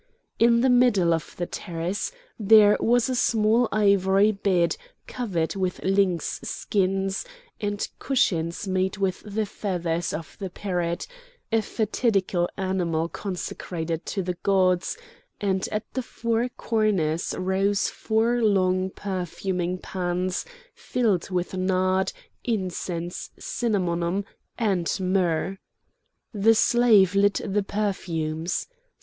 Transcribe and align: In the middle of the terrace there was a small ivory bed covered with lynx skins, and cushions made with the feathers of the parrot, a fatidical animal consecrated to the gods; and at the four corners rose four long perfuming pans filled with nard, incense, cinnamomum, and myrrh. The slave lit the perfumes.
In 0.39 0.61
the 0.61 0.69
middle 0.71 1.13
of 1.13 1.35
the 1.37 1.45
terrace 1.45 2.11
there 2.39 2.75
was 2.79 3.07
a 3.07 3.13
small 3.13 3.69
ivory 3.71 4.31
bed 4.31 4.75
covered 5.05 5.55
with 5.55 5.79
lynx 5.83 6.39
skins, 6.41 7.23
and 7.59 7.87
cushions 7.99 8.67
made 8.67 8.97
with 8.97 9.21
the 9.23 9.45
feathers 9.45 10.11
of 10.11 10.37
the 10.39 10.49
parrot, 10.49 11.05
a 11.51 11.61
fatidical 11.61 12.49
animal 12.57 13.09
consecrated 13.09 14.03
to 14.07 14.23
the 14.23 14.33
gods; 14.41 14.97
and 15.39 15.69
at 15.71 15.83
the 15.93 16.01
four 16.01 16.49
corners 16.49 17.35
rose 17.37 17.87
four 17.87 18.41
long 18.41 18.89
perfuming 18.89 19.77
pans 19.77 20.45
filled 20.73 21.29
with 21.29 21.53
nard, 21.55 22.11
incense, 22.43 23.29
cinnamomum, 23.37 24.25
and 24.57 24.97
myrrh. 24.99 25.59
The 26.33 26.55
slave 26.55 27.13
lit 27.13 27.39
the 27.45 27.61
perfumes. 27.61 28.65